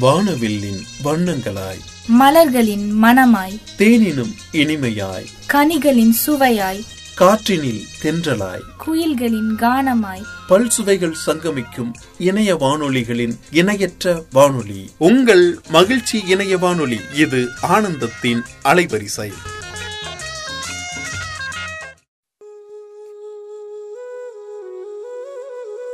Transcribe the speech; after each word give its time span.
வானவில்லின் 0.00 0.80
வண்ணங்களாய். 1.04 1.80
மலர்களின் 2.06 3.02
மணமாய் 3.02 3.60
தேனினும் 3.78 4.34
இனிமையாய். 4.52 5.26
கனிகளின் 5.52 6.12
சுவையாய். 6.26 6.84
காற்றினில் 7.18 7.80
தென்றலாய். 8.02 8.60
குயில்களின் 8.86 9.56
கானமாய். 9.56 10.22
பல் 10.48 10.68
சுவைகள் 10.68 11.16
சங்கமிக்கும் 11.26 11.92
இணைய 12.18 12.56
வானொலிகளின் 12.56 13.38
இணையற்ற 13.50 14.24
வானொலி. 14.32 14.90
உங்கள் 14.98 15.58
மகிழ்ச்சி 15.68 16.22
இணைய 16.26 16.58
வானொலி 16.58 17.00
இது 17.14 17.48
ஆனந்தத்தின் 17.62 18.42
அலைவரிசை. 18.64 19.32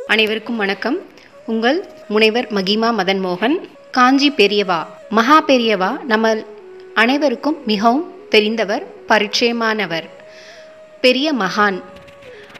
அனைவருக்கும் 0.07 0.57
வணக்கம். 0.57 0.99
உங்கள் 1.47 1.89
முனைவர் 2.09 2.53
மகிமா 2.53 2.93
மதன் 2.99 3.21
மோகன் 3.21 3.81
காஞ்சி 3.97 4.29
பெரியவா 4.31 4.87
மகா 5.09 5.43
பெரியவா 5.47 5.89
நம்ம 6.05 6.27
அனைவருக்கும் 6.95 7.57
மிகவும் 7.67 8.05
தெரிந்தவர் 8.31 8.85
பரிச்சயமானவர் 9.09 10.07
பெரிய 11.01 11.35
மகான். 11.35 11.79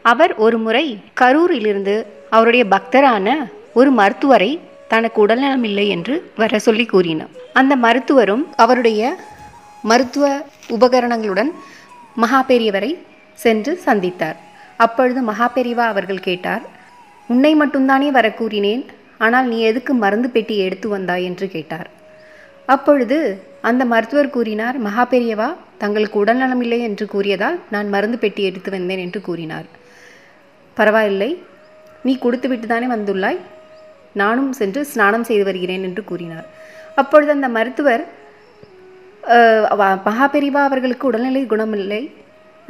அவர் 0.01 0.35
ஒரு 0.35 0.57
முறை 0.57 0.85
கரூரிலிருந்து 1.21 1.95
அவருடைய 2.29 2.65
பக்தரான 2.69 3.51
ஒரு 3.73 3.91
மருத்துவரை 3.91 4.59
தனக்கு 4.87 5.21
உடல்நலம் 5.21 5.63
இல்லை 5.63 5.87
என்று 5.89 6.31
வர 6.35 6.59
சொல்லி 6.59 6.85
கூறினார். 6.85 7.33
அந்த 7.53 7.75
மருத்துவரும் 7.75 8.45
அவருடைய 8.55 9.15
மருத்துவ 9.81 10.41
உபகரணங்களுடன் 10.69 11.51
மகா 12.15 12.45
பெரியவரை 12.47 12.97
சென்று 13.33 13.81
சந்தித்தார். 13.85 14.35
அப்பொழுது 14.77 15.21
மகா 15.21 15.51
பெரியவா 15.55 15.85
அவர்கள் 15.93 16.27
கேட்டார் 16.29 16.61
உன்னை 17.27 17.55
மட்டும்தானே 17.55 18.09
வர 18.09 18.29
கூறினேன்? 18.31 18.85
ஆனால் 19.25 19.47
நீ 19.51 19.57
எதுக்கு 19.69 19.93
மருந்து 20.03 20.29
பெட்டி 20.35 20.55
எடுத்து 20.65 20.87
வந்தாய் 20.95 21.27
என்று 21.29 21.47
கேட்டார். 21.55 21.89
அப்பொழுது 22.73 23.17
அந்த 23.69 23.83
மருத்துவர் 23.93 24.33
கூறினார் 24.35 24.77
மகா 24.87 25.03
பெரியவா 25.13 25.49
தங்களுக்கு 25.81 26.17
உடல்நலம் 26.23 26.61
இல்லை 26.65 26.79
என்று 26.87 27.05
கூறியதால் 27.13 27.57
நான் 27.73 27.87
மருந்து 27.95 28.17
பெட்டி 28.23 28.41
எடுத்து 28.49 28.69
வந்தேன் 28.75 29.01
என்று 29.05 29.19
கூறினார். 29.27 29.67
பரவாயில்லை 30.77 31.31
நீ 32.05 32.13
கொடுத்துவிட்டு 32.25 32.67
தானே 32.71 32.87
வந்துள்ளாய்? 32.95 33.39
நானும் 34.21 34.51
சென்று 34.59 34.81
ஸ்நானம் 34.91 35.27
செய்து 35.29 35.45
வருகிறேன் 35.49 35.85
என்று 35.89 36.01
கூறினார். 36.11 36.47
அப்பொழுது 37.01 37.31
அந்த 37.37 37.47
மருத்துவர் 37.57 38.03
மகா 39.23 39.83
பெரியவா 39.83 39.89
மகாபெரிவா 40.07 40.61
அவர்களுக்கு 40.69 41.05
உடல்நிலை 41.09 41.43
குணமில்லை 41.51 42.01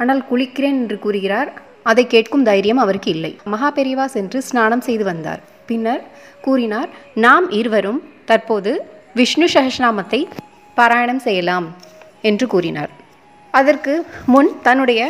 ஆனால் 0.00 0.20
குளிக்கிறேன் 0.30 0.78
என்று 0.82 0.96
கூறுகிறார். 1.04 1.50
அதை 1.90 2.04
கேட்கும் 2.12 2.46
தைரியம் 2.48 2.82
அவருக்கு 2.84 3.10
இல்லை. 3.16 3.32
மகாபெரிவா 3.54 4.04
சென்று 4.16 4.38
ஸ்நானம் 4.48 4.84
செய்து 4.88 5.04
வந்தார். 5.10 5.42
பின்னர் 5.68 6.02
கூறினார் 6.46 6.90
நாம் 7.24 7.46
இருவரும் 7.60 8.00
தற்போது 8.30 8.72
விஷ்ணு 9.18 9.46
சஹஸ்நாமத்தை 9.54 10.20
பாராயணம் 10.76 11.22
செய்யலாம் 11.26 11.66
என்று 12.28 12.46
கூறினார். 12.54 12.92
அதற்கு 13.54 13.94
முன் 14.34 14.50
தன்னுடைய 14.66 15.00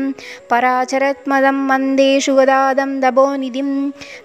पराचरत्मदं 0.50 1.60
वन्दे 1.70 2.10
सुगदादं 2.26 2.92
दभोनिधिं 3.04 3.72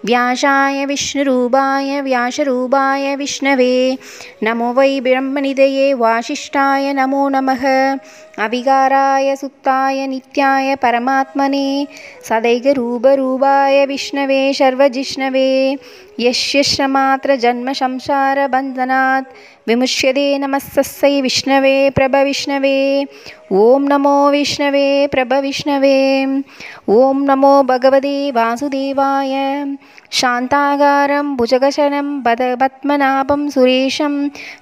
व्यासाय 0.08 0.84
विष्णुरूपाय 0.92 2.00
व्यासरूपाय 2.08 3.14
विष्णवे। 3.22 3.74
नमो 4.42 4.72
वै 4.72 5.00
ब्रह्मनिधये 5.06 5.92
वासिष्ठाय 6.02 6.92
नमो 6.98 7.28
नमः 7.28 7.64
अविकाराय 8.38 9.36
सुप्ताय 9.36 10.06
नित्याय 10.06 10.74
परमात्मने 10.74 11.86
सदैकरूपरूपाय 12.28 13.86
विष्णवे 13.86 14.54
सर्वजिष्णवे। 14.54 15.76
यस्य 16.18 16.62
श्रमात्रजन्मसंसारबन्धनात् 16.62 19.24
विमुच्यते 19.67 20.25
नमस्तस्यै 20.37 21.19
विष्णवे 21.21 21.73
प्रभविष्णवे 21.95 22.77
ॐ 23.51 23.83
नमो 23.87 24.29
विष्णवे 24.31 24.85
प्रभविष्णवे 25.11 25.97
ॐ 26.93 27.23
नमो 27.27 27.51
भगवते 27.67 28.31
वासुदेवाय 28.35 29.33
शान्तागारं 30.19 31.35
भुजगशनं 31.37 32.09
पद 32.25 32.41
पद्मनाभं 32.61 33.47
सुरेशं 33.53 34.13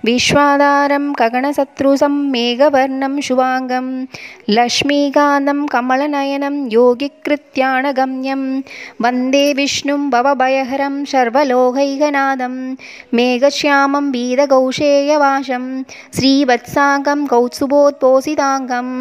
विश्वाधारं 0.05 1.11
गगनशत्रुसं 1.19 2.15
मेघवर्णं 2.31 3.19
शुभाङ्गं 3.27 3.89
लक्ष्मीकान्तं 4.57 5.65
कमलनयनं 5.73 6.57
योगिकृत्याणगम्यं 6.71 8.43
वन्दे 9.03 9.45
विष्णुं 9.61 10.09
भवभयहरं 10.15 11.03
सर्वलोकैकनाथं 11.13 12.55
मेघश्यामं 13.17 14.11
वीरगौशेयवासं 14.11 14.88
श्रीवत्साङ्गं 16.16 17.20
कौत्सुभोद्पोषिताङ्गम् 17.32 18.94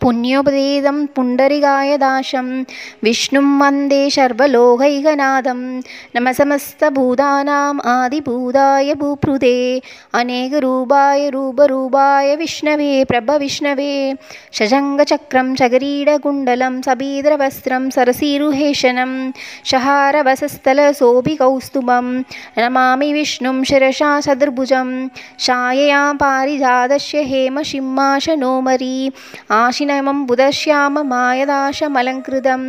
पुण्योपदेदं 0.00 1.06
पुण्डरिकाय 1.06 1.96
दाशं 1.96 2.64
विष्णुं 3.02 3.60
वन्दे 3.60 4.10
सर्वलोकैकनाथं। 4.10 5.80
नमसमस्तभूतानाम् 6.16 7.80
आदिभूताय 7.86 8.94
भूभृते। 8.94 9.82
अनेकरूपाय 10.14 11.30
रूपरूपाय 11.30 12.36
विष्णवे 12.36 13.04
प्रभविष्णवे। 13.04 14.14
शशङ्गचक्रं 14.52 15.54
शगरीडकुण्डलं 15.54 16.82
सबीद्रवस्त्रं 16.82 17.90
सरसीरुहेशनं 17.90 19.30
शहारवसस्थलशोभिकौस्तुभं 19.64 22.22
नमामि 22.58 23.12
विष्णुं 23.12 23.64
शिरसा 23.64 24.20
सदर्भुजं 24.20 25.08
छायया 25.38 26.12
पारिजातस्य 26.12 27.22
हेमसिंहासनोमरी 27.22 29.10
आशिन 29.50 29.85
बुधश्याममायदाशमलङ्कृतं 30.28 32.62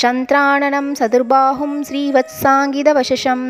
शन्त्राणनं 0.00 0.86
सदुर्बाहुं 1.00 1.72
श्रीवत्साङ्गिदवशशं 1.88 3.40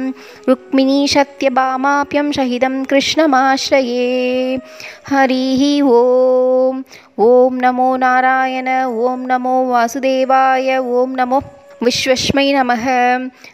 रुक्मिणी 0.48 0.98
सत्यभामाप्यं 1.14 2.26
शहिदं 2.38 2.74
कृष्णमाश्रये। 2.90 4.08
हरिः 5.10 5.62
ॐ 6.00 6.02
ॐ 7.28 7.30
नमो 7.62 7.88
नारायण 8.02 8.68
ॐ 8.68 8.70
नमो 9.30 9.56
वासुदेवाय 9.70 10.68
ॐ 10.78 10.80
नमो 11.20 11.38
विश्वस्मै 11.82 12.52
नमः। 12.52 12.86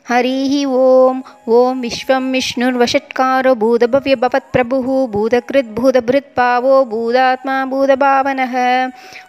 हरिः 0.09 0.53
ॐ 0.67 1.21
ॐ 1.49 1.81
विश्वं 1.81 2.25
विष्णुर्वषट्कारो 2.33 3.55
भूतभव्यभवत्प्रभुः। 3.55 4.87
भूतकृद्भूतभृत्पावो 5.13 6.85
भूतात्मा 6.85 7.57
भूतभावनः। 7.65 8.55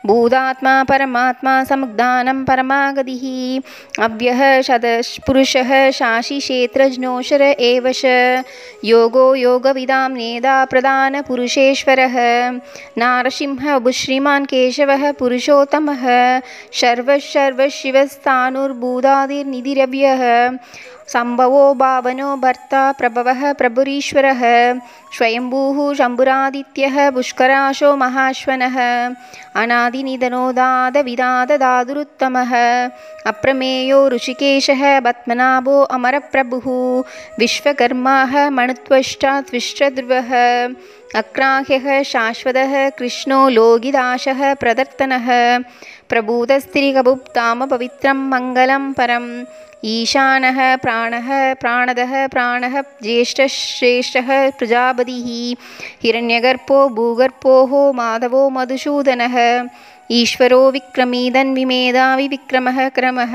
भूतात्मा 0.06 0.74
परमात्मा 0.84 1.54
समुद्दानं 1.64 2.44
परमागतिः। 2.46 3.26
अव्यः 4.06 4.42
शतपुरुषः 4.62 5.70
शाशिक्षेत्रज्ञोशर 6.00 7.42
एव 7.42 7.88
योगो 8.86 9.26
योगविदां 9.36 10.10
नेदा 10.12 10.56
प्रधानपुरुषेश्वरः 10.66 12.18
नारसिंहबुश्रीमान् 12.98 14.46
केशवः 14.46 15.12
पुरुषोत्तमः। 15.20 16.06
பூதாதிர் 18.88 19.50
நிதிரவ்யக 19.54 20.22
सम्भवो 21.14 21.74
भावनो 21.74 22.36
भर्ता 22.36 22.92
प्रभवः 22.92 23.54
प्रभुरीश्वरः। 23.54 24.80
स्वयम्भूः 25.18 25.94
शम्भुरादित्यः 25.94 27.12
पुष्कराशो 27.12 27.96
महाश्वनः। 27.96 29.16
अनादिनिधनोदादविदाददादुरुत्तमः। 29.56 32.54
अप्रमेयो 33.28 34.10
ऋषिकेशः 34.10 35.00
पद्मनाभो 35.00 35.82
अमरप्रभुः। 35.82 37.04
विश्वकर्माः 37.40 38.50
मणुत्वष्टा 38.50 39.42
अक्राह्यः 41.16 42.04
शाश्वतः 42.04 42.90
कृष्णो 42.90 43.50
लोगिदाशः 43.50 44.54
प्रदर्तनः 44.54 45.60
प्रभूतस्त्रिकभुप्तामपवित्रं 46.10 48.14
मङ्गलं 48.14 48.94
परम् 48.94 49.46
ईशानः 49.85 50.59
प्राणः 50.83 51.29
प्राणदः 51.61 52.13
प्राणः 52.35 52.81
ज्येष्ठश्रेष्ठः 53.03 54.29
प्रजापतिः 54.59 55.29
हिरण्यगर्भो 56.03 56.89
भूगर्भोः 56.99 57.73
माधवो 58.01 58.49
मधुसूदनः 58.57 59.37
ईश्वरो 60.21 60.61
विक्रमीदन्विमेधावि 60.71 62.27
विक्रमः 62.29 62.79
क्रमः 62.97 63.35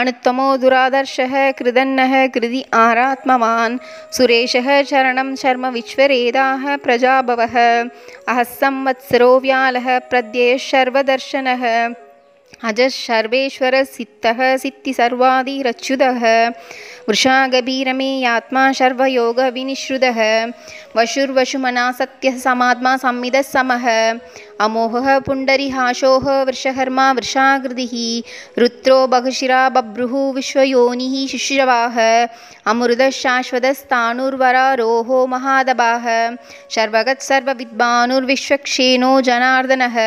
अणुत्तमो 0.00 0.48
दुरादर्शः 0.62 1.34
कृदन्नः 1.58 2.14
कृदि 2.34 2.64
आरात्मवान् 2.82 3.78
सुरेशः 4.16 4.68
चरणं 4.90 5.34
शर्म 5.42 5.66
विश्वरेदाः 5.78 6.64
प्रजाभवः 6.84 7.56
अहः 7.62 8.42
संवत्सरो 8.60 9.32
व्यालः 9.46 9.98
प्रद्येः 10.10 10.56
सर्वदर्शनः 10.70 11.64
अजः 12.67 12.87
सर्वेश्वरः 12.89 13.83
सिद्धः 13.95 14.39
सिद्धिसर्वादिरच्युतः 14.57 16.21
वृषागभीरमे 17.09 18.11
यात्मा 18.19 18.71
सर्वयोगविनिश्रुतः। 18.71 20.19
वशुर्वशुमना 20.97 21.85
सत्यः 21.99 22.35
समात्मा 22.45 22.93
समः। 23.53 23.85
अमोहः 24.65 25.07
पुण्डरीहाशोः 25.27 26.25
वृषहर्मा 26.47 27.07
वृषाकृतिः। 27.11 27.93
रुद्रो 28.61 28.99
बहुशिरा 29.13 29.61
बभ्रुः 29.75 30.13
विश्वयोनिः 30.35 31.15
शिशिरवाः 31.33 31.97
अमृतः 32.71 33.09
शाश्वतस्ताणुर्वरारोहो 33.21 35.17
महादभाः 35.35 36.05
सर्वगत्सर्वविद्वानुर्विश्वक्षेणो 36.75 39.11
जनार्दनः 39.29 39.97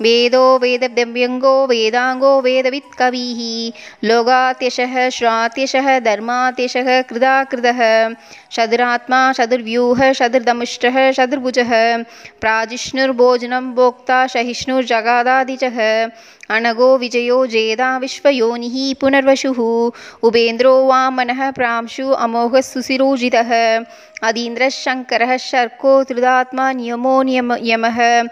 वेदो 0.00 0.58
वेदव्यङ्गो 0.58 1.66
वेदाङ्गो 1.66 2.40
वेदवित्कविः। 2.40 3.72
लोगात्यशः 4.08 5.08
श्रात्यशः, 5.08 5.98
धर्मात्यशः 5.98 7.02
कृदाकृतः 7.02 8.08
शदुरात्मा, 8.50 9.32
शदुर्व्यूहः, 9.32 10.12
शदुर्दमुष्टः, 10.12 11.12
शदुर्भुजः। 11.12 12.02
प्राजिष्णुर्भोजनं 12.40 13.74
भोक्ता 13.74 14.26
सहिष्णुर्जगादादिजः 14.26 16.10
अनगो 16.50 16.98
विजयो 16.98 17.46
जेदा 17.46 17.98
विश्वयोनिः 17.98 18.94
पुनर्वशुः। 19.00 19.90
उपेन्द्रो 20.22 20.86
वामनः 20.86 21.50
प्रांशु 21.50 22.10
अमोघः 22.10 22.60
सुशिरोजितः 22.60 23.84
अदीन्द्रः 24.22 24.68
शङ्करः 24.68 25.36
शर्को 25.36 26.04
त्रिदात्मा 26.04 26.72
नियमो 26.72 27.22
नियम 27.22 27.56
यमः। 27.62 28.22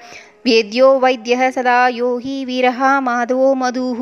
वेद्यो 0.46 0.88
वैद्यः 1.00 1.50
सदा 1.50 1.76
यो 1.88 2.16
हि 2.24 2.44
वीरः 2.44 2.80
माधवो 3.00 3.54
मधुः 3.62 4.00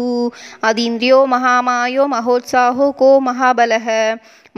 अदीन्द्रियो 0.68 1.24
महामायो 1.26 2.06
महोत्साहो 2.06 2.90
को 3.00 3.08
महाबलः 3.28 3.88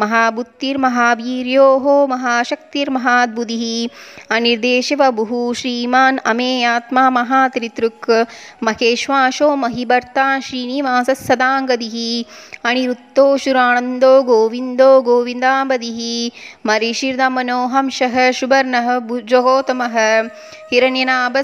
महाबुद्धिर्महावीर्योः 0.01 1.85
महाशक्तिर्महाद्बुधिः 2.13 3.65
अनिर्देशवभुः 4.37 5.33
श्रीमान् 5.61 6.19
अमेयात्मा 6.33 7.05
महात्रितृक् 7.19 8.11
महेश्वासो 8.69 9.49
महिभर्ता 9.63 10.27
श्रीनिवासः 10.49 11.21
सदाङ्गदिः 11.29 11.97
अनिरुद्धोऽशुरानन्दो 12.71 14.13
गोविन्दो 14.31 14.91
गोविन्दाम्बदिः 15.09 16.01
मरीषिर्दमनोहंसः 16.71 18.17
सुवर्णः 18.41 18.89
भुजगोतमः 19.09 19.97
हिरण्यनाभः 20.73 21.43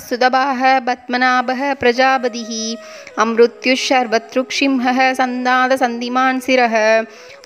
पद्मनाभः 0.87 1.63
प्रजापतिः 1.81 2.51
अमृत्युशर्वतृक्सिंहः 3.23 5.01
सन्दातसन्धिमान् 5.21 6.41
शिरः 6.47 6.77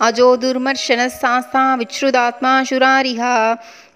अजो 0.02 0.36
दुर्मर्शनः 0.36 1.08
शास्ता 1.08 1.74
विच्छ्रुदात्मा 1.74 2.64
शुरारिः 2.64 3.22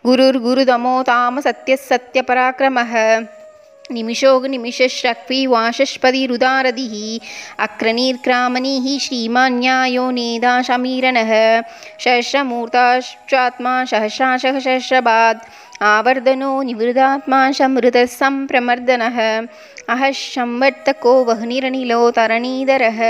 गुरुर्गुरुदमो 0.06 1.02
तामसत्यः 1.02 1.76
सत्यपराक्रमः। 1.76 2.92
निमिषो 3.92 4.46
निमिषशक्वि 4.46 5.46
वाचस्पतिरुदारदिः 5.46 6.94
अक्रनीर्क्रामणिः 7.64 8.98
श्रीमान्यायो 8.98 10.10
नेदा 10.10 10.62
शमीरणः। 10.62 11.32
सहस्रमूर्ताश्चात्मा 12.04 13.84
सहस्राशः 13.84 14.58
सहस्रपात् 14.60 15.44
आवर्दनो 15.82 16.50
निवृदात्मा 16.62 17.38
समृतः 17.58 18.04
सम्प्रमर्दनः 18.04 19.18
अहः 19.92 20.10
संवर्तको 20.12 21.12
वह्निरनिलो 21.24 22.00
तरणीधरः 22.16 23.00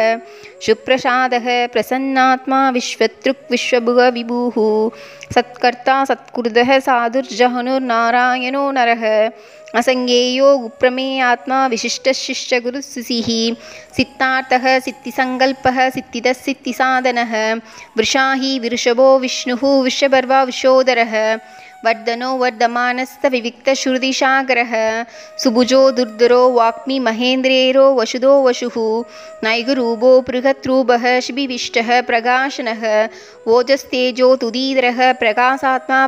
सुप्रसादः 0.67 1.47
प्रसन्नात्मा 1.73 2.61
विश्वतृक् 2.77 3.51
विश्वभुग 3.51 4.01
विभुः। 4.15 4.57
सत्कर्ता 5.35 5.97
सत्कृतः 6.11 6.71
साधुर्जहनुर्नारायणो 6.87 8.65
नरः। 8.77 9.05
असङ्गेयो 9.79 10.47
गुप्रमेयात्मा 10.59 11.59
विशिष्टशिष्टगुरुसिः 11.73 13.29
सिद्धार्थः 13.97 14.65
सिद्धिसङ्कल्पः 14.87 15.79
सिद्धिदः 15.97 16.33
सिद्धिसाधनः 16.47 17.35
वृषाहि 17.99 18.59
विऋषभो 18.63 19.09
विष्णुः 19.25 19.63
विश्वपर्वा 19.83 20.43
विशोदरः 20.51 21.15
वर्धनो 21.85 22.37
वर्धमानस्तविविक्तश्रुतिसागरः 22.37 25.05
सुभुजो 25.43 25.91
दुर्धरो 25.91 26.51
वाक्मि 26.51 26.99
महेन्द्रेरो 26.99 27.95
वसुदो 27.95 28.43
वशुः। 28.43 29.05
नैगरूपो 29.45 30.21
बृहद्रूपः 30.21 31.21
शिबिविष्टः 31.21 32.03
प्रकाशनः। 32.03 33.09
ओजस्तेजो 33.49 34.37
तुदीधरः 34.37 35.13
प्रकाशात्मा 35.13 36.07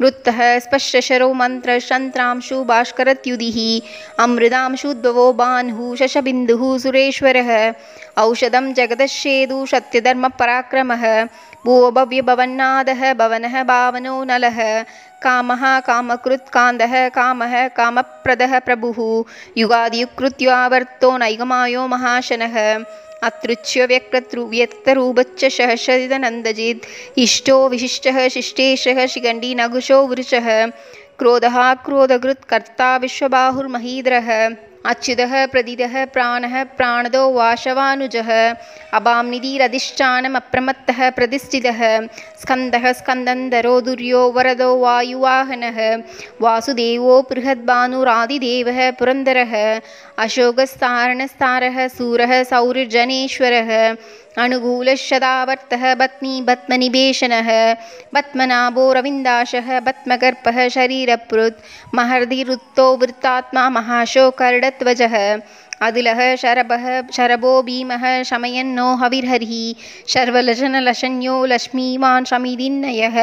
वृत्तः 0.00 0.58
स्पश्शशरो 0.58 1.32
मन्त्रशन्त्रांशु 1.32 2.64
भास्करत्युदिः। 2.64 3.80
अमृतांशुद्भवो 4.24 5.32
बान्हुः 5.32 5.96
शशबिन्दुः 5.96 6.78
सुरेश्वरः। 6.78 7.74
औषधं 8.18 8.74
जगदश्चेदु 8.74 9.66
सत्यधर्मपराक्रमः 9.66 11.28
भुवभव्यभवन्नादः 11.66 13.14
भवनः 13.14 13.62
भावनो 13.62 14.24
नलः। 14.24 14.82
कामः 15.22 15.80
कामकृत् 15.80 16.48
कान्दः 16.48 17.08
कामः 17.08 17.68
कामप्रदः 17.68 18.58
प्रभुः। 18.58 18.98
युगादियुकृत्यावर्तो 19.58 21.16
नैगमायो 21.16 21.86
महाशनः। 21.86 22.56
अतृच्य 23.22 23.86
व्यक्तृ 23.86 24.40
व्यक्तरूपच्च 24.40 25.44
सहस्रदिदनन्दजित्। 25.44 26.86
इष्टो 27.18 27.68
विशिष्टः 27.68 28.28
शिष्टेशः 28.28 29.06
शिखण्डी 29.06 29.54
नगुशो 29.54 30.06
वृषः। 30.06 30.66
क्रोधः 31.18 31.74
क्रोधकृत् 31.74 32.44
कर्ता 32.44 32.96
विश्वबाहुर्महीधरः 32.96 34.30
अच्युतः 34.86 35.46
प्रदिदः 35.46 36.04
प्राणः 36.04 36.64
प्राणदो 36.64 37.22
वाशवानुजः। 37.30 38.30
अबां 38.94 39.24
निधिरधिष्ठानमप्रमत्तः 39.24 41.10
प्रतिष्ठितः। 41.10 41.80
स्कन्दः 42.42 42.92
स्कन्दन्दरो 42.92 43.80
दुर्यो 43.80 44.22
वरदो 44.36 44.70
वायुवाहनः। 44.80 45.78
वासुदेवो 46.40 47.20
बृहद्भानुरादिदेवः 47.30 48.90
पुरन्दरः। 48.90 49.54
अशोकस्तारणस्तारः 50.18 51.88
सूरः 51.88 52.32
सौरिर्जनेश्वरः 52.42 53.70
अनुकूलशदावर्तः 54.38 55.94
बत्नी 56.00 56.40
बत्मनिवेशनः 56.48 57.48
बत्मनाभो 58.14 58.92
रविन्दाशः 58.96 59.68
बत्मगर्पः 59.86 60.68
शरीरपृत् 60.76 61.64
महर्दिरुत्तो 61.94 62.86
वृत्तात्मा 63.00 63.68
महाशोकर्डध्वजः 63.76 65.16
अदिलः 65.86 66.20
शरभः 66.42 66.86
शरभो 67.16 67.52
भीमः 67.66 68.06
शमयन्नो 68.30 68.86
हविर्हरिः 69.02 69.52
शर्वलशनलशन्यो 70.12 71.44
लक्ष्मीवान् 71.52 72.24
शमिदिन्नयः 72.30 73.18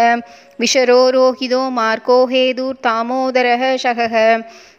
विशरो 0.60 1.02
रोहितो 1.16 1.70
मार्को 1.80 2.26
हेदुर्तामोदरः 2.34 3.66
शहः 3.84 4.16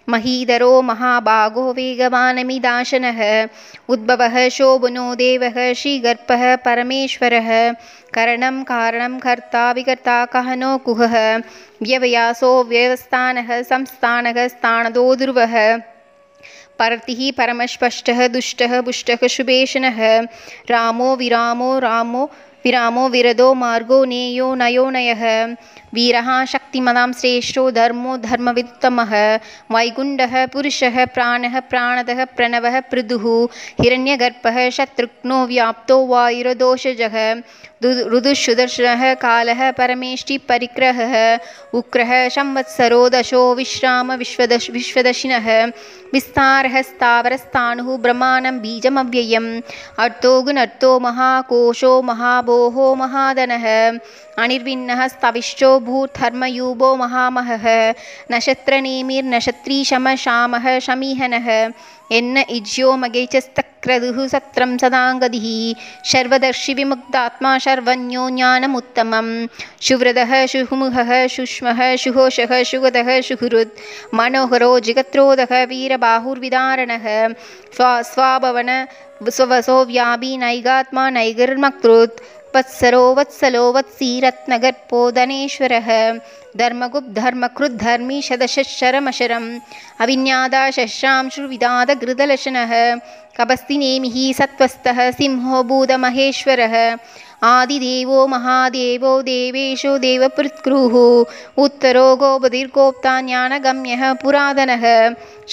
महीधरो 0.09 0.83
महाभागो 0.83 1.73
वेगवानमिदाशनः। 1.73 3.21
उद्भवः 3.89 4.49
शोभनो 4.49 5.15
देवः 5.15 5.73
श्रीगर्भः 5.73 6.57
परमेश्वरः। 6.57 7.51
करणं 8.15 8.63
कारणं 8.63 9.19
कर्ता 9.19 9.71
विकर्ता 9.73 10.25
कहनो 10.25 10.79
कुहः। 10.79 11.17
व्यवयासो 11.83 12.65
व्यवस्थानः 12.65 13.63
संस्थानः 13.63 14.49
स्थानदो 14.49 15.15
ध्रुवः 15.15 15.55
परतिः 16.79 17.21
परमस्पष्टः 17.39 18.27
दुष्टः 18.29 18.81
पुष्टः 18.81 19.27
शुभेशनः। 19.27 20.01
रामो 20.71 21.17
विरामो 21.17 21.79
रामो 21.79 22.31
विरामो 22.69 23.09
विरदो 23.09 23.49
मार्गो 23.55 23.99
नेयो 24.05 24.47
नयो 24.55 24.85
नयः। 24.91 25.23
वीरः 25.95 26.29
शक्तिमदां 26.45 27.13
श्रेष्ठो 27.13 27.63
धर्मो 27.71 28.17
धर्मवित्तमः। 28.25 29.13
वैकुंड 29.73 30.21
पुरुषः 30.53 30.97
प्राणः 31.15 31.55
प्राणदः 31.71 32.21
प्रणवः 32.37 32.77
पृथुः। 32.91 33.25
हिरण्यगर्भः 33.81 34.59
शत्रुघ्नो 34.71 35.39
व्याप्तो 35.47 35.97
ऋदुषुदर्शनः 37.85 39.15
कालः 39.15 39.71
परमेष्टिपरिग्रहः 39.71 41.39
उक्रः 41.75 42.29
संवत्सरो 42.29 43.09
दशो 43.09 43.55
विश्राम 43.55 44.13
विश्वदश 44.13 44.71
विश्वदशिनः। 44.71 45.73
विस्तारः 46.13 46.83
स्थावरस्थाणुः 46.83 47.97
ब्रह्माणं 47.97 48.59
बीजमव्ययम्। 48.59 49.61
अर्थो 49.99 50.43
गुणर्थो 50.43 51.01
महाकोशो 51.01 52.03
महाभोः 52.03 52.95
महाधनः 52.95 53.99
अनिर्विण्णः 54.43 55.09
स्तविश्चो 55.09 55.81
भूधर्मयूपो 55.81 56.97
महामहः। 56.97 57.95
नक्षत्रनेमिर्नक्षत्रीशमशामः 58.33 60.79
शमीहनः 60.79 61.69
என்ன 62.11 62.45
இஜ்யோ 62.49 62.91
மகேச்சஸ்தக்ரதுஹு 63.03 64.25
சத்ரம் 64.33 64.75
சதாங்கதிஹி 64.83 65.57
சர்வதர்ஷி 66.13 66.73
விமுக்தாத்மா 66.79 67.53
சர்வஞோ 67.65 68.25
ஞானமுத்தமம் 68.39 69.33
சுவிரதः 69.89 70.33
சுகுமுகः 70.53 71.11
சுஷ்மः 71.35 71.81
சுகோஷः 72.05 72.55
சுகதः 72.71 73.11
சுகுருத் 73.29 73.77
மனோகரோ 74.21 74.73
ஜிகத்ரோதக 74.87 75.53
வீரபாகுர்விதாரணः 75.73 77.07
ஸ்வா 77.77 77.93
ஸ்வாபவன 78.11 78.71
स्वसो 79.29 79.77
व्यापी 79.85 80.37
नैगात्मा 80.37 81.05
नैगिर्मकृत् 81.11 82.21
वत्सरो 82.55 83.03
वत्सलो 83.19 83.63
वत्सी 83.77 84.09
रत्नगर्पो 84.25 85.01
धनेश्वरः 85.19 85.89
धर्मगुप्धर्मकृद्धर्मी 86.61 88.19
शदशरमशरम् 88.29 89.49
अविन्यादाशश्रांशुविदादघृतलशनः 90.05 92.73
कपस्तिनेमिः 93.39 94.17
सत्त्वस्तः 94.39 94.99
सिंहो 95.19 95.59
भूतमहेश्वरः 95.71 96.77
आदिदेवो 97.51 98.21
महादेवो 98.35 99.13
देवेशो 99.29 99.93
देवपृत्क्रुः 100.07 100.95
उत्तरो 101.65 102.07
गोपतिर्गोप्ता 102.23 103.15
ज्ञानगम्यः 103.29 104.03
पुरातनः 104.23 104.87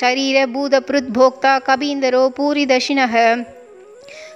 शरीरभूतपृद्भोक्ता 0.02 1.54
कबीन्दरो 1.68 2.24
पूरिदशिनः 2.38 3.16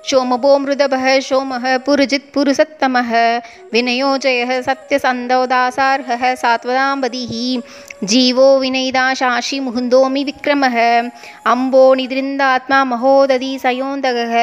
சோமபோ 0.09 0.51
மிருதப 0.61 0.95
சோமஹ 1.27 1.71
புருஜித் 1.85 2.29
புருசத்தமஹ 2.35 3.11
வினயோஜய 3.73 4.45
சத்யசந்தோதாசார்ஹ 4.67 6.09
சாத்வதாம்பதிஹி 6.41 7.45
ஜீவோ 8.11 8.47
வினைதாசாஷி 8.61 9.57
முகுந்தோமி 9.65 10.21
விக்ரமஹ 10.29 10.77
அம்போ 11.53 11.83
நிதிருந்தாத்மா 11.99 12.79
மகோததி 12.91 13.51
சயோந்தக 13.65 14.35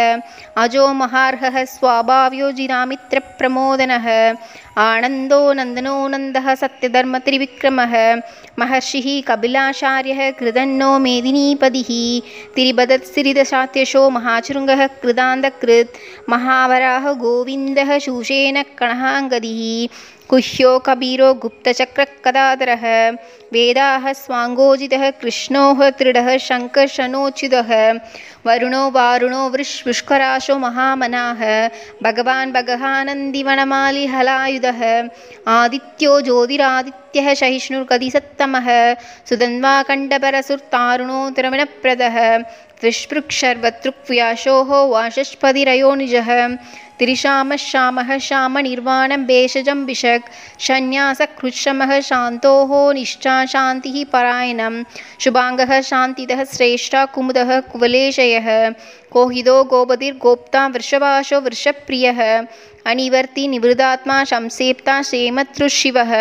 அஜோ 0.65 0.87
மகார்ஹ 1.01 1.65
ஸ்வாபாவ்யோ 1.75 2.51
ஜிராமித்ர 2.59 3.23
आनन्दो 4.78 5.38
नन्दनो 5.59 5.97
नन्दः 6.12 6.47
सत्यधर्मत्रिविक्रमः 6.62 7.92
महर्षिः 8.61 9.06
कपिलाचार्यः 9.28 10.21
कृदन्नो 10.38 10.88
मेदिनीपदिः। 11.04 11.90
तिरिबदत्सिरिदशात्यशो 12.56 14.02
महाचृङ्गः 14.16 14.83
कृदान्तकृत्। 15.02 15.97
महावराह 16.33 17.04
गोविन्दः 17.25 17.90
शूषेण 18.06 18.62
कणहाङ्गदिः 18.78 19.62
कुह्यो 20.30 20.71
कबीरो 20.87 21.28
गुप्तचक्रकदाधरः 21.42 22.85
वेदाः 23.54 24.04
स्वाङ्गोजितः 24.23 25.04
कृष्णोः 25.23 25.78
तृडः 25.99 26.28
शङ्कर्षणोच्युतः 26.47 27.71
वरुणो 28.47 28.83
वारुणो 28.97 29.42
वृष् 29.54 29.83
पुष्कराशो 29.85 30.54
महामनाः। 30.64 31.40
भगवान् 32.02 32.54
भगहानन्दिवनमालिहलायुधः। 32.56 34.80
आदित्यो 35.56 36.12
ज्योतिरादित्यः 36.26 37.26
सहिष्णुर्गदिसत्तमः 37.42 38.68
सुदन्वाकण्डपरसुर्तारुणो 39.28 41.21
तिरविणप्रदः 41.37 42.16
त्रिष्पृक्षर्वतृक्व्याशोः 42.80 44.71
वाचस्पतिरयो 44.92 45.95
निजः 45.95 46.49
त्रिशामः 46.99 47.56
श्यामः 47.56 48.18
श्यामनिर्वाणं 48.18 49.25
भेषजं 49.25 49.85
विशक्। 49.85 50.30
सन्न्यासकृच्छमः 50.61 52.00
शान्तोः 52.00 52.92
निष्ठा 52.92 53.45
शान्तिः 53.47 54.04
परायणं। 54.12 54.85
शुभाङ्गः 55.21 55.80
शान्तिदः 55.80 56.45
श्रेष्ठा 56.45 57.04
कुमुदः 57.04 57.61
कुवलेशयः। 57.61 58.49
कोहिदो 59.11 59.64
गोपतिर्गोप्ता 59.64 60.66
वृषभाशो 60.66 61.40
वृषप्रियः। 61.40 62.21
अनिवर्ति 62.87 63.49
निवृदात्मा 63.49 64.25
संसेप्ता 64.25 65.02
श्रीमतृशिवः 65.02 66.12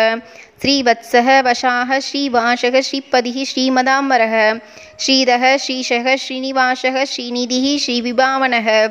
श्रीवत्सः 0.60 1.40
वशाः 1.40 1.98
श्रीवासः 1.98 2.80
श्रीपदिः 2.80 3.44
श्रीमदाम्बरः 3.44 4.58
श्रीधः 5.00 5.56
श्रीशः 5.56 6.16
श्रीनिवासः 6.16 7.04
श्रीनिधिः 7.04 7.78
श्रीविभावनः, 7.78 8.88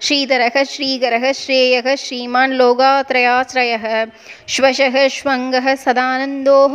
श्रीधर 0.00 0.64
श्रीकरः 0.64 1.32
श्रेय 1.32 1.96
श्रीमान् 1.96 2.52
लोगात्रयाश्रयः 2.52 4.06
श्वशः 4.48 5.08
श्वङ्गः 5.08 5.74
सदानन्दोः 5.74 6.74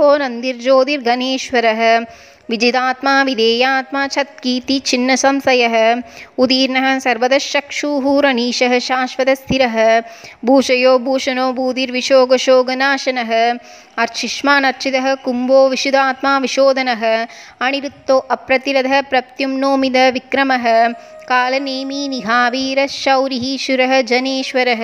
विजितात्मा, 2.50 3.24
विधेयात्मा 3.24 4.08
छत्कीर्तिचिह्नसंशयः 4.08 6.01
उदीर्णः, 6.38 7.00
सर्वतः 7.00 7.38
शाश्वत 7.38 8.79
शाश्वतस्थिरः 8.79 10.01
भूषयो, 10.46 11.00
भूषणो 11.00 11.53
भूतिर्विशोगशोगनाशनः 11.53 13.58
अर्चिष्मानर्चितः 13.98 15.15
कुम्भो, 15.15 15.70
विशुदात्मा 15.70 16.38
विशोधनः 16.38 17.27
अनिरुक्तो 17.62 18.18
अप्रतिरथः 18.18 19.01
प्रत्युम्नोमिद 19.01 19.98
विक्रमः 19.98 20.94
कालनेमी 21.30 22.08
निहावीरः 22.08 22.88
शौरिः 22.88 23.46
शुरः 23.58 24.02
जनेश्वरः। 24.02 24.84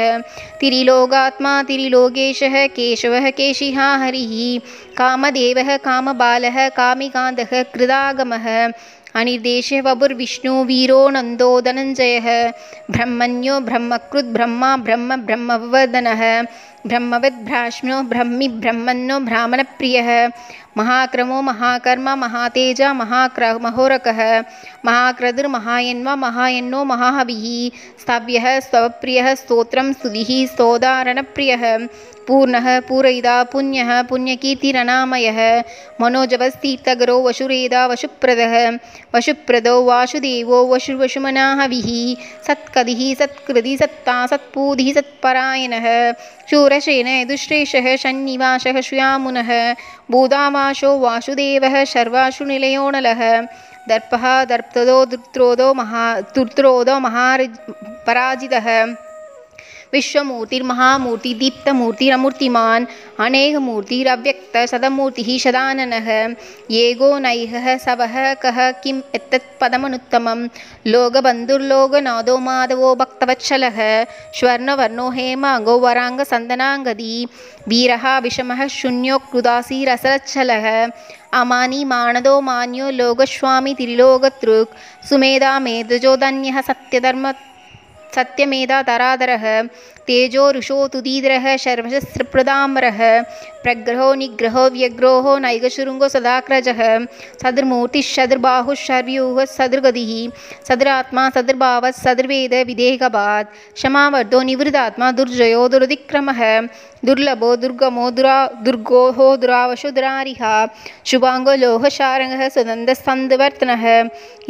तिरिलोगात्मा 0.59 1.53
तिरिलोकेशः 1.63 2.55
केशवः 2.77 3.29
केशिहा 3.29 3.87
हरिः 3.97 4.35
कामदेवः 4.97 5.77
कामबालः 5.87 6.57
कामिकान्तः 6.79 7.63
कृदागमः। 7.73 8.45
अनिर्देशः 9.19 9.81
वपुर्विष्णु 9.81 10.53
वीरो 10.63 11.01
नन्दो 11.09 11.49
धनञ्जयः। 11.61 12.27
ब्रह्मण्यो 12.91 13.59
ब्रह्मकृत् 13.59 14.33
ब्रह्मा 14.33 14.75
ब्रह्म 14.77 15.15
ब्रह्मवर्धनः 16.85 17.25
ब्रह्मवद्भ्राष्म्यो 17.25 18.01
ब्रह्मि 18.01 18.47
ब्रह्मन्नो 18.47 19.19
ब्राह्मणप्रियः। 19.19 20.09
महाक्रमो 20.77 21.41
महाकर्म 21.41 22.09
महातेज 22.19 22.81
महाक्र 22.81 23.57
महोरकः। 23.61 24.19
महाक्रदुर्महायन्वा 24.85 26.15
महायन्नो 26.15 26.83
महाहविः। 26.83 27.45
स्तव्यः 28.01 28.59
स्तवप्रियः 28.59 29.33
स्तोत्रं 29.35 29.93
स्तुतिः 29.93 30.29
स्तोदारणप्रियः। 30.53 31.63
पूर्णः 32.27 32.79
पूरयिता 32.79 33.43
पुण्यः 33.43 34.01
पुण्यकीर्तिरनामयः। 34.09 35.39
मनोजवस्तीर्थगरो 36.01 37.17
वशुरेदा 37.23 37.85
वशुप्रदः 37.87 38.55
वशुप्रदो 39.15 39.75
वासुदेवो 39.85 40.59
वशुवशुमनाहविः 40.73 41.89
सत्कदिः 42.47 43.01
सत्कृति 43.15 43.77
सत्ता 43.77 44.17
सत्पूधिः 44.27 44.93
सत्परायणः। 44.93 45.87
शूरसेन 46.49 47.07
यदुश्रेषः 47.07 47.95
षण्निवासः 48.03 48.81
श्यामुनः। 48.81 49.51
भूतावाशो 50.11 50.97
वासुदेवः 50.99 51.83
शर्वाशुनिलयोणलः 51.93 53.21
दर्पः 53.89 54.43
दर्प्तदो 54.45 55.05
दुत्रोदो 55.05 55.73
महा 55.73 56.05
दुत्रोदो 56.35 56.99
महार 56.99 57.43
विश्वमूर्तिर्महामूर्ति 59.93 61.33
दीप्तमूर्तिरमूर्तिमान् 61.41 62.85
अनेकमूर्तिरव्यक्त 63.25 64.55
सदमूर्तिः 64.71 65.29
शदाननः 65.43 66.09
येगो 66.75 67.11
नैहः 67.25 67.67
सवः 67.85 68.15
कः 68.43 68.57
किम् 68.83 69.01
एतत् 69.15 69.49
पदमनुत्तमं 69.61 70.39
लोकबन्धुर्लोकनादो 70.93 72.37
माधवो 72.47 72.89
भक्तवत्सलः। 73.01 73.79
स्वर्णवर्णो 74.37 75.07
हेमाङ्गो 75.17 75.75
वराङ्गसन्दनाङ्गदी। 75.85 77.13
वीरः 77.69 78.05
विषमः 78.25 78.67
शून्यो 78.79 79.17
कृदासीरसरच्छलः 79.31 80.67
अमानी 81.41 81.83
माणदो 81.91 82.35
मान्यो 82.49 82.89
लोकस्वामी 82.99 83.73
त्रिलोकतृक् 83.79 84.75
सुमेधा 85.09 85.51
मेधजोदन्यः 85.65 86.57
सत्यधर्म 86.69 87.25
सत्यमेधा 88.15 88.81
तरादरः 88.81 89.45
तेजो 90.07 90.51
ऋषो 90.51 90.87
तुदीद्रः, 90.87 91.45
शर्वशस्त्रप्रदाम्बरः, 91.57 92.99
प्रग्रहो 93.63 94.13
निग्रहो 94.13 94.63
व्यग्रोहो 94.69 95.37
नैगशृङ्गो 95.37 96.07
सदाक्रजः, 96.09 96.81
सदृमूर्तिः 97.41 98.05
शर्व्यूहः 98.85 99.45
सदृगतिः, 99.57 100.11
सदरात्मा 100.67 101.23
सदृभावः 101.29 101.91
सदृवेद 102.03 102.53
विदेहभात् 102.67 103.51
क्षमावर्धो 103.75 104.41
निवृतात्मा 104.41 105.11
दुर्जयो 105.17 105.67
दुरतिक्रमः 105.67 106.41
दुर्लभो 107.05 107.55
दुर्गमो 107.55 108.05
दुरा 108.11 108.37
दुर्गोः 108.65 109.17
दुरावशो 109.41 109.89
दुरारिः 109.97 110.43
शुभाङ्गो 111.05 111.53
लोहशारङ्गः 111.63 112.47
सुनन्दस्तन्दवर्तनः 112.55 113.85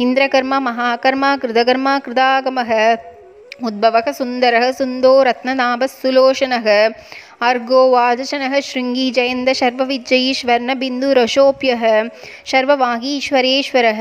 इन्द्रकर्म 0.00 0.54
महाकर्म 0.68 1.24
कृतकर्म 1.36 1.98
कृतागमः। 1.98 2.72
उद्भवः 3.64 4.12
सुन्दरः 4.12 4.70
सुन्दो 4.72 5.22
रत्ननाभः 5.22 5.86
सुलोचनः। 5.86 6.66
अर्गो 7.46 7.80
वाजशनः 7.90 8.60
शृङ्गी 8.60 9.10
जयन्द 9.10 9.52
शर्वविजयी 9.52 10.34
स्वर्णबिन्दुरशोप्यः 10.34 11.82
शर्ववागीश्वरेश्वरः 12.46 14.00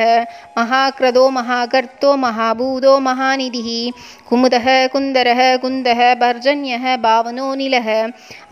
महाक्रदो 0.57 1.29
महाकर्तो 1.29 2.15
महाभूतो 2.15 2.99
महानिधिः। 2.99 3.69
कुमुदः 4.29 4.67
कुन्दरः 4.87 5.41
कुन्दः 5.63 6.01
भर्जन्यः 6.23 6.85
भावनो 6.97 7.53
निलः। 7.55 7.89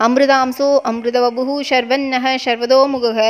अमृतांसो 0.00 0.76
अमृतवपुः 0.90 1.62
शर्वन्नः 1.62 2.36
शर्वदोमुखः 2.36 3.20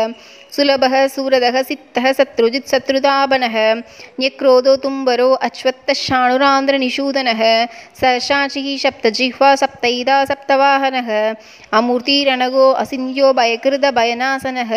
सुलभः 0.56 0.94
सूरदः 1.14 1.56
सित्तः 1.70 2.06
शत्रुजित् 2.18 2.70
शत्रुतापनः 2.72 3.56
न्यक्रोधो 4.20 4.74
तुम्बरो 4.84 5.28
अश्वत्थशाणुरान्द्रनिषूदनः 5.48 7.42
सशाचिः 8.00 8.68
सप्तजिह्वा 8.84 9.50
सप्तैदा 9.62 10.16
सप्तवाहनः। 10.30 11.10
अमूर्तिरणगो 11.78 12.66
असिन्यो 12.82 13.28
भयकृतभयनासनः 13.40 14.72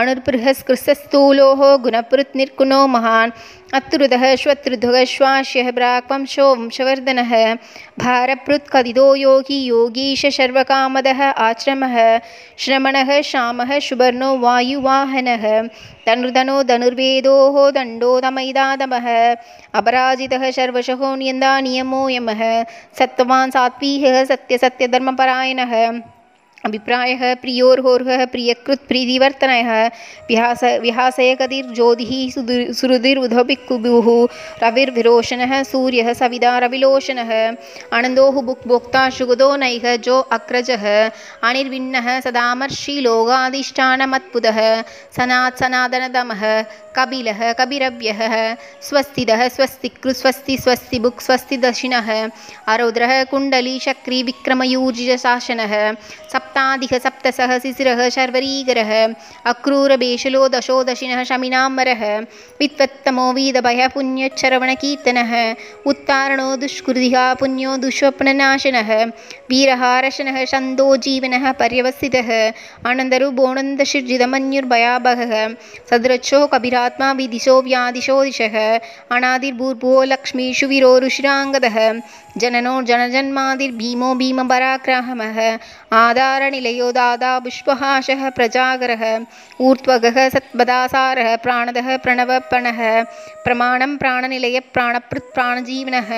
अणुर्बृहस्कृस्तस्थूलोः 0.00 1.62
गुणपृत् 1.86 2.34
गुणपृत्कुनो 2.36 2.86
महान् 2.94 3.30
अत्रुदः 3.74 4.36
श्वत्रुधुः 4.36 5.04
श्वास्यः 5.04 5.70
ब्राक्वंशो 5.70 6.54
वंशवर्धनः 6.54 7.54
भारपृत्कदितो 7.98 9.14
योगी 9.14 9.58
योगीश 9.64 10.26
सर्वकामदः 10.26 11.22
आश्रमः। 11.30 12.20
श्रमणः 12.58 13.20
श्यामः 13.20 13.78
सुवर्णो 13.78 14.38
वायुवाहनः। 14.38 15.62
धनुर्धनो 16.06 16.62
धनुर्वेदोः 16.62 17.70
दण्डो 17.70 18.20
दमैदादमः। 18.20 19.34
अपराजितः 19.74 20.50
सर्वशहो 20.50 21.14
नियन्दा 21.16 21.60
नियमो 21.60 22.08
यमः। 22.08 22.62
सत्त्वान् 22.98 23.50
सात्वीहः 23.50 24.24
सत्यसत्यधर्मपरायणः। 24.24 25.72
अभिप्रायः, 26.64 27.34
प्रियोर्होर्हः, 27.34 28.24
प्रियकृत्, 28.24 28.86
प्रीतिवर्तनयः, 28.88 29.86
विहास 30.28 30.62
विहासयकतिर्ज्योतिः 30.82 32.12
सुदुर् 32.30 32.72
सुहृदिरुधभिक्कुबुः 32.74 34.08
रविर्विरोशनः 34.62 35.62
सूर्यः 35.62 36.12
सविदा 36.12 36.58
रविलोचनः 36.58 37.32
शुगदो 39.16 39.50
जो 40.06 40.18
अग्रजः 40.36 40.84
अनिर्विण्णः, 41.48 42.08
सदामर्षि 42.20 43.00
लोगाधिष्ठानमत्पुदः 43.00 44.58
सनात् 45.16 45.58
सनातनतमः, 45.58 46.42
कपिलः, 46.96 47.52
कपिरव्यः, 47.52 48.22
स्वस्तिदः, 48.82 49.48
स्वस्तिकृ, 49.48 50.12
स्वस्ति 50.12 50.56
स्वस्ति 50.58 50.98
बुक् 50.98 51.20
स्वस्ति 51.20 51.56
दशिनः 51.56 52.08
अरौद्रः, 52.68 53.22
कुण्डली, 53.24 53.78
शक्री 53.78 54.22
विक्रमयूर्जितशासनः 54.22 55.74
सप्ताधिक 56.46 56.92
सप्तसः 57.02 57.50
शिशिरः 57.58 58.00
शर्वरीकरः 58.16 58.90
अक्रूरबेशलो 59.50 60.42
दशोदशिनः 60.54 61.20
शमिनाम्बरः 61.28 62.02
वित्वत्तमो 62.60 63.24
वीदभयः 63.36 63.88
पुण्यच्छरवणकीर्तनः 63.94 65.32
उत्तारणो 65.90 66.48
दुष्कृतिः 66.62 67.16
पुण्यो 67.40 67.72
दुष्स्वप्ननाशनः 67.84 68.90
वीरहारशनः 69.50 70.38
छन्दो 70.52 70.86
जीवनः 71.06 71.44
पर्यवसितः 71.62 72.30
आनन्दरुबोणन्दशिर्जितमन्युर्भयाबहः 72.90 75.34
सदृच्छो 75.90 76.40
कबिरात्मा 76.54 77.08
विदिशो 77.22 77.56
व्यादिशो 77.68 78.18
दिशः 78.28 78.56
अनादिर्भूर्भुवो 79.16 79.98
लक्ष्मीषु 80.12 80.68
वीरो 80.74 80.92
ऋषिराङ्गदः 81.06 81.78
ஜனனோ 82.36 82.72
ஜனஜன்மாதிர் 82.88 83.76
பீமோ 83.78 84.08
பீம 84.20 84.40
பராக்கிரமः 84.50 85.36
ஆதாரநிலையோ 86.00 86.88
தாதா 86.96 87.30
புஷ்பஹாஷः 87.44 88.22
பிரஜாகரः 88.38 89.02
ஊர்த்வகः 89.66 90.18
சத்பதாசாரः 90.34 91.28
பிராணதः 91.44 91.88
பிரணவப்பணः 92.04 92.80
பிரமாணம் 93.46 93.94
பிராணநிலைய 94.02 94.60
பிராணப்ருத் 94.74 95.32
பிராணஜீவனः 95.36 96.10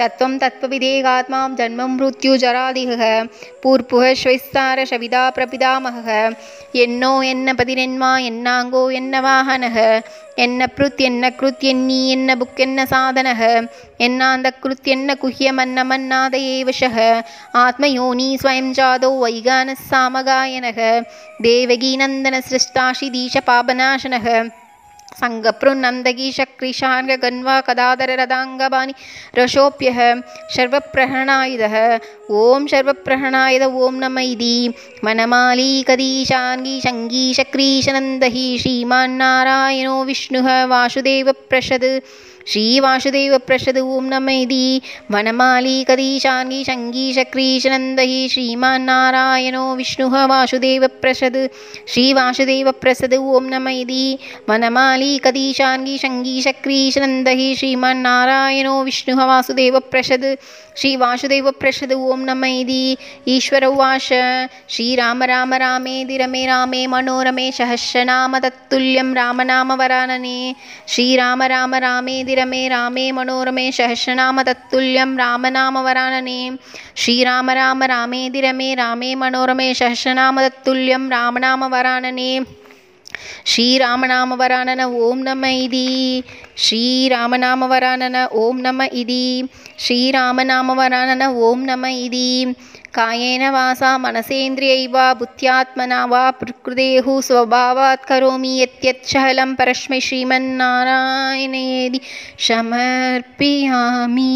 தத்துவம் 0.00 0.38
தத்துவவிதேகாத்மாம் 0.42 1.56
ஜன்மம் 1.60 1.94
மிருத்யு 1.96 2.34
ஜராதிகः 2.44 3.04
பூர்புக 3.64 4.04
ஸ்வைஸ்தார 4.22 4.84
சவிதா 4.92 5.24
பிரபிதாமகः 5.38 6.10
என்னோ 6.84 7.12
என்ன 7.32 7.48
பதினென்மா 7.54 8.12
என்னாங்கோ 8.30 8.84
என்ன 9.00 9.14
வாகனக 9.20 9.78
என்ன 10.36 10.66
ப்ருத் 10.66 11.00
என்ன 11.00 11.24
க்ருத் 11.30 11.64
என்னி 11.64 11.98
என்ன 12.08 12.36
புக் 12.36 12.60
என்ன 12.60 12.84
சாதனக 12.84 13.42
என்னாந்த 13.98 14.48
க்ருத் 14.62 14.88
என்ன 14.88 15.14
குஹ்யமன்ன 15.14 15.84
மன்னாத 15.84 16.34
ஏவஷக 16.54 16.96
ஆத்மயோனி 17.58 18.28
ஸ்வயம் 18.42 18.72
ஜாதோ 18.74 19.10
வைகான 19.18 19.76
சாமகாயனக 19.90 20.80
தேவகீநந்தன 21.42 22.40
சிருஷ்டாஷி 22.48 23.08
தீஷ 23.10 23.42
பாபநாசனக 23.46 24.26
शक्रिशार्गगन्वा 26.37 27.55
कदादररदाङ्गबाणि 27.67 28.93
रशोप्यः 29.37 29.99
शर्वप्रहणायुधः 30.55 31.75
ॐ 32.41 32.67
शर्वप्रहणायुध 32.71 33.63
ॐ 33.87 33.99
नम 34.03 34.17
इति 34.19 34.55
मनमाली 35.05 35.71
कदीशाङ्गी 35.89 36.75
शङ्गी 36.85 37.25
शक्रीशनन्दहि 37.39 38.47
श्रीमान्नारायणो 38.63 39.97
विष्णुः 40.09 40.49
वासुदेवप्रषद् 40.73 41.89
श्रीवासुदेवप्रषद् 42.52 43.78
ॐ 43.78 44.08
नम 44.12 44.28
इति 44.30 44.80
वनमाली 45.12 45.76
शक्रीशनन्दहि 47.18 48.28
श्रीमान्नारायणो 48.32 49.64
विष्णुः 49.76 50.16
वासुदेवप्रषद् 50.32 51.38
श्रीवासुदेवप्रसद् 51.92 53.14
ॐ 53.14 53.48
नम 53.52 53.68
इति 53.68 54.04
वनमाली 54.48 55.12
कदीशाङ्गी 55.24 55.96
शङ्गी 56.04 56.40
शक्रीशनन्दहि 56.48 57.48
श्रीमान्नारायणो 57.60 58.76
विष्णुः 58.90 59.24
वासुदेवप्रषद् 59.32 60.28
श्रीवासुदेवप्रसद 60.76 61.92
ॐ 61.92 62.24
नम 62.24 62.44
इति। 62.44 62.96
ईश्वर 63.28 63.64
उवाच। 63.64 64.08
श्रीराम 64.70 65.22
राम 65.22 65.54
रामेति 65.54 66.16
रमे 66.16 66.44
रामे 66.46 66.86
मनोरमे 66.86 67.50
सहस्रनाम 67.52 68.38
तत्तुल्यं 68.38 69.14
रामनामवरानने 69.14 70.54
श्रीराम 70.88 71.42
राम 71.42 71.74
रामेति 71.84 72.34
रमे 72.34 72.66
रामे 72.68 73.10
मनोरमे 73.12 73.70
सहस्रनाम 73.72 74.42
तत्तुल्यं 74.42 75.16
रामनामवरानने 75.18 76.40
श्रीराम 76.96 77.50
राम 77.50 77.82
रामेति 77.84 78.40
रमे 78.40 78.74
रामे 78.74 79.14
मनोरमे 79.14 79.72
सहस्रनाम 79.74 80.40
तत्तुल्यं 80.40 81.08
रामनामवरानने 81.10 82.30
श्रीरामनामवरानन 83.52 84.80
ॐ 84.84 85.22
नम 85.28 85.44
इति 85.46 85.88
श्रीरामनामवरानन 86.66 88.16
ॐ 88.44 88.60
नम 88.66 88.82
इति 88.82 89.24
श्रीरामनामवरानन 89.86 91.22
ॐ 91.50 91.64
नम 91.70 91.86
इति 91.86 92.54
कायेन 92.94 93.42
वासा 93.50 93.90
मनसेन्द्रियैव 93.98 94.96
बुद्ध्यात्मना 95.18 96.00
वा 96.10 96.24
प्रकृतेः 96.40 97.06
स्वभावात् 97.28 98.06
करोमि 98.08 98.52
यत्यच्छलं 98.60 99.54
परस्मै 99.58 99.98
श्रीमन्नारायणेति 100.06 102.00
समर्पयामि। 102.48 104.34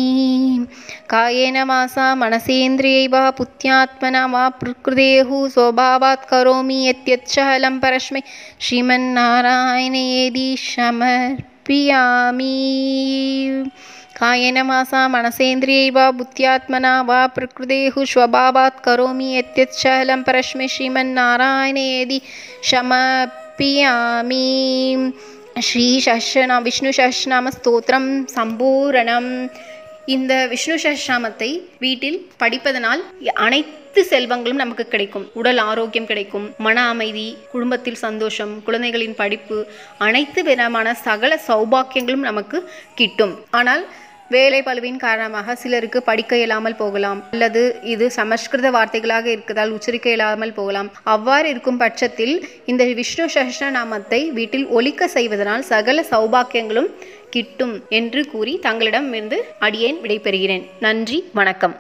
कायेन 1.11 1.57
वासा 1.71 2.07
मनसेन्द्रियैव 2.23 3.15
बुद्ध्यात्मना 3.39 4.25
वा 4.35 4.45
प्रकृतेः 4.61 5.31
स्वभावात् 5.55 6.29
करोमि 6.31 6.79
यत्यच्छलं 6.89 7.79
परस्मै 7.85 8.23
श्रीमन्नारायणेति 8.67 10.49
समर्पयामि 10.67 12.57
कायेन 14.18 14.58
वासा 14.64 15.02
मनसेन्द्रियैव 15.08 15.98
बुद्ध्यात्मना 16.14 16.94
वा 17.04 17.20
प्रकृतेः 17.36 17.96
स्वभावात् 18.06 18.84
करोमि 18.86 19.30
यत्यच्छलं 19.34 20.24
परस्मै 20.24 20.68
श्रीमन्नारायणेति 20.68 22.20
शमपियामि 22.64 24.48
ஸ்ரீசஹஸ்ரநாம 25.64 26.64
விஷ்ணு 26.64 26.92
சஹஸ்ரநாம 26.98 27.50
ஸ்தோத்திரம் 27.56 28.08
சம்பூரணம் 28.36 29.30
இந்த 30.08 30.34
விஷ்ணு 30.48 30.76
சஹஸ்ரநாமத்தை 30.76 31.50
வீட்டில் 31.80 32.18
படிப்பதனால் 32.38 33.02
அனைத்து 33.44 34.02
செல்வங்களும் 34.04 34.62
நமக்கு 34.62 34.86
கிடைக்கும் 34.88 35.26
உடல் 35.34 35.62
ஆரோக்கியம் 35.64 36.08
கிடைக்கும் 36.08 36.48
மன 36.58 36.78
அமைதி 36.86 37.28
குடும்பத்தில் 37.52 38.00
சந்தோஷம் 38.04 38.54
குழந்தைகளின் 38.64 39.16
படிப்பு 39.16 39.58
அனைத்து 40.00 40.44
விதமான 40.44 40.96
சகல 41.04 41.38
சௌபாக்கியங்களும் 41.48 42.26
நமக்கு 42.30 42.60
கிட்டும் 42.96 43.36
ஆனால் 43.52 43.86
வேலை 44.35 44.63
பழுவின் 44.63 44.99
காரணமாக 45.05 45.55
சிலருக்கு 45.55 45.99
படிக்க 46.09 46.33
இயலாமல் 46.37 46.77
போகலாம் 46.81 47.21
அல்லது 47.35 47.63
இது 47.93 48.07
சமஸ்கிருத 48.17 48.69
வார்த்தைகளாக 48.77 49.27
இருக்கதால் 49.35 49.73
உச்சரிக்க 49.77 50.09
இயலாமல் 50.11 50.55
போகலாம். 50.59 50.91
அவ்வாறு 51.15 51.49
இருக்கும் 51.49 51.81
பட்சத்தில் 51.83 52.35
இந்த 52.73 52.85
விஷ்ணு 53.01 53.27
சஹஸ்ரநாமத்தை 53.37 54.21
வீட்டில் 54.39 54.67
ஒலிக்க 54.79 55.09
செய்வதனால் 55.17 55.69
சகல 55.73 56.05
சௌபாக்கியங்களும் 56.13 56.91
கிட்டும் 57.31 57.77
என்று 58.01 58.23
கூறி 58.35 58.57
தங்களிடம் 58.59 59.13
இருந்து 59.13 59.39
அடியேன் 59.59 60.01
விடைபெறுகிறேன். 60.03 60.67
நன்றி 60.87 61.21
வணக்கம். 61.41 61.77